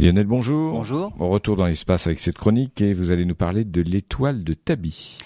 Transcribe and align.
Lionel, 0.00 0.24
bonjour. 0.24 0.72
Bonjour. 0.72 1.12
On 1.18 1.28
retour 1.28 1.56
dans 1.56 1.66
l'espace 1.66 2.06
avec 2.06 2.20
cette 2.20 2.38
chronique 2.38 2.80
et 2.80 2.94
vous 2.94 3.12
allez 3.12 3.26
nous 3.26 3.34
parler 3.34 3.64
de 3.64 3.82
l'étoile 3.82 4.42
de 4.44 4.54
Tabi. 4.54 5.18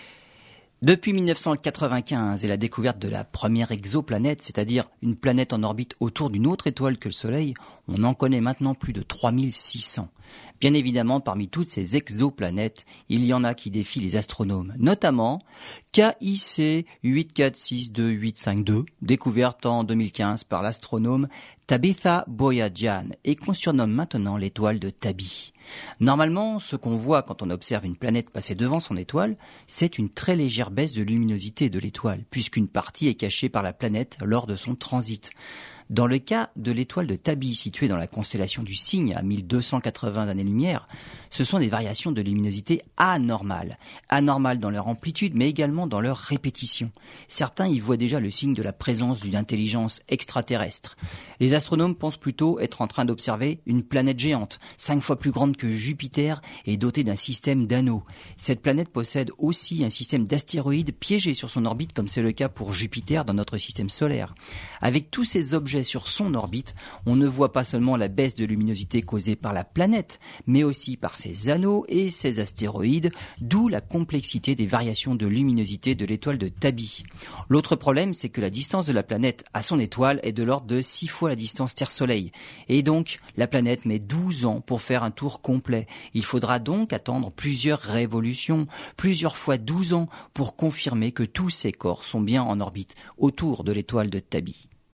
Depuis 0.82 1.12
1995 1.12 2.44
et 2.44 2.48
la 2.48 2.56
découverte 2.56 2.98
de 2.98 3.08
la 3.08 3.22
première 3.24 3.70
exoplanète, 3.70 4.42
c'est-à-dire 4.42 4.90
une 5.00 5.14
planète 5.14 5.52
en 5.52 5.62
orbite 5.62 5.94
autour 6.00 6.28
d'une 6.28 6.48
autre 6.48 6.66
étoile 6.66 6.98
que 6.98 7.08
le 7.08 7.14
Soleil, 7.14 7.54
on 7.86 8.02
en 8.02 8.14
connaît 8.14 8.40
maintenant 8.40 8.74
plus 8.74 8.92
de 8.92 9.02
3600. 9.02 10.08
Bien 10.60 10.74
évidemment, 10.74 11.20
parmi 11.20 11.48
toutes 11.48 11.68
ces 11.68 11.96
exoplanètes, 11.96 12.84
il 13.08 13.24
y 13.24 13.32
en 13.32 13.44
a 13.44 13.54
qui 13.54 13.70
défient 13.70 14.00
les 14.00 14.16
astronomes, 14.16 14.74
notamment 14.76 15.40
KIC 15.92 16.86
8462852, 17.04 18.84
découverte 19.02 19.66
en 19.66 19.84
2015 19.84 20.44
par 20.44 20.62
l'astronome 20.62 21.28
Tabitha 21.66 22.24
Boyajian 22.28 23.06
et 23.24 23.36
qu'on 23.36 23.54
surnomme 23.54 23.90
maintenant 23.90 24.36
l'étoile 24.36 24.78
de 24.78 24.90
Tabi. 24.90 25.54
Normalement, 25.98 26.58
ce 26.58 26.76
qu'on 26.76 26.96
voit 26.96 27.22
quand 27.22 27.40
on 27.40 27.48
observe 27.48 27.86
une 27.86 27.96
planète 27.96 28.28
passer 28.28 28.54
devant 28.54 28.80
son 28.80 28.98
étoile, 28.98 29.38
c'est 29.66 29.96
une 29.96 30.10
très 30.10 30.36
légère 30.36 30.70
baisse 30.70 30.92
de 30.92 31.02
luminosité 31.02 31.70
de 31.70 31.78
l'étoile, 31.78 32.24
puisqu'une 32.28 32.68
partie 32.68 33.08
est 33.08 33.14
cachée 33.14 33.48
par 33.48 33.62
la 33.62 33.72
planète 33.72 34.18
lors 34.22 34.46
de 34.46 34.56
son 34.56 34.74
transit. 34.74 35.30
Dans 35.90 36.06
le 36.06 36.18
cas 36.18 36.48
de 36.56 36.72
l'étoile 36.72 37.06
de 37.06 37.14
Tabi, 37.14 37.54
située 37.54 37.88
dans 37.88 37.98
la 37.98 38.06
constellation 38.06 38.62
du 38.62 38.74
Cygne 38.74 39.14
à 39.14 39.22
1280 39.22 40.28
années-lumière, 40.28 40.88
ce 41.28 41.44
sont 41.44 41.58
des 41.58 41.68
variations 41.68 42.10
de 42.10 42.22
luminosité 42.22 42.80
anormales. 42.96 43.78
Anormales 44.08 44.60
dans 44.60 44.70
leur 44.70 44.88
amplitude, 44.88 45.34
mais 45.34 45.48
également 45.48 45.86
dans 45.86 46.00
leur 46.00 46.16
répétition. 46.16 46.90
Certains 47.28 47.68
y 47.68 47.80
voient 47.80 47.98
déjà 47.98 48.18
le 48.18 48.30
signe 48.30 48.54
de 48.54 48.62
la 48.62 48.72
présence 48.72 49.20
d'une 49.20 49.36
intelligence 49.36 50.00
extraterrestre. 50.08 50.96
Les 51.40 51.52
astronomes 51.52 51.96
pensent 51.96 52.16
plutôt 52.16 52.60
être 52.60 52.80
en 52.80 52.86
train 52.86 53.04
d'observer 53.04 53.60
une 53.66 53.82
planète 53.82 54.18
géante, 54.18 54.60
cinq 54.78 55.02
fois 55.02 55.18
plus 55.18 55.32
grande 55.32 55.56
que 55.56 55.68
Jupiter 55.68 56.40
et 56.64 56.76
dotée 56.76 57.04
d'un 57.04 57.16
système 57.16 57.66
d'anneaux. 57.66 58.04
Cette 58.36 58.62
planète 58.62 58.88
possède 58.88 59.32
aussi 59.36 59.84
un 59.84 59.90
système 59.90 60.26
d'astéroïdes 60.26 60.92
piégés 60.92 61.34
sur 61.34 61.50
son 61.50 61.66
orbite, 61.66 61.92
comme 61.92 62.08
c'est 62.08 62.22
le 62.22 62.32
cas 62.32 62.48
pour 62.48 62.72
Jupiter 62.72 63.24
dans 63.24 63.34
notre 63.34 63.58
système 63.58 63.90
solaire. 63.90 64.34
Avec 64.80 65.10
tous 65.10 65.24
ces 65.24 65.52
objets 65.52 65.73
sur 65.82 66.08
son 66.08 66.34
orbite, 66.34 66.74
on 67.06 67.16
ne 67.16 67.26
voit 67.26 67.52
pas 67.52 67.64
seulement 67.64 67.96
la 67.96 68.08
baisse 68.08 68.34
de 68.34 68.44
luminosité 68.44 69.02
causée 69.02 69.36
par 69.36 69.52
la 69.52 69.64
planète, 69.64 70.20
mais 70.46 70.62
aussi 70.62 70.96
par 70.96 71.18
ses 71.18 71.50
anneaux 71.50 71.84
et 71.88 72.10
ses 72.10 72.40
astéroïdes, 72.40 73.10
d'où 73.40 73.68
la 73.68 73.80
complexité 73.80 74.54
des 74.54 74.66
variations 74.66 75.14
de 75.14 75.26
luminosité 75.26 75.94
de 75.94 76.04
l'étoile 76.04 76.38
de 76.38 76.48
Tabi. 76.48 77.02
L'autre 77.48 77.76
problème, 77.76 78.14
c'est 78.14 78.28
que 78.28 78.40
la 78.40 78.50
distance 78.50 78.86
de 78.86 78.92
la 78.92 79.02
planète 79.02 79.44
à 79.54 79.62
son 79.62 79.78
étoile 79.78 80.20
est 80.22 80.32
de 80.32 80.42
l'ordre 80.42 80.66
de 80.66 80.80
6 80.80 81.08
fois 81.08 81.28
la 81.30 81.36
distance 81.36 81.74
Terre-Soleil. 81.74 82.32
Et 82.68 82.82
donc, 82.82 83.18
la 83.36 83.46
planète 83.46 83.84
met 83.84 83.98
12 83.98 84.44
ans 84.44 84.60
pour 84.60 84.82
faire 84.82 85.02
un 85.02 85.10
tour 85.10 85.40
complet. 85.40 85.86
Il 86.12 86.24
faudra 86.24 86.58
donc 86.58 86.92
attendre 86.92 87.30
plusieurs 87.30 87.80
révolutions, 87.80 88.66
plusieurs 88.96 89.36
fois 89.36 89.58
12 89.58 89.94
ans, 89.94 90.08
pour 90.32 90.56
confirmer 90.56 91.12
que 91.12 91.22
tous 91.22 91.50
ces 91.50 91.72
corps 91.72 92.04
sont 92.04 92.20
bien 92.20 92.42
en 92.42 92.60
orbite 92.60 92.94
autour 93.18 93.64
de 93.64 93.72
l'étoile 93.72 94.10
de 94.10 94.18
Tabi. 94.18 94.68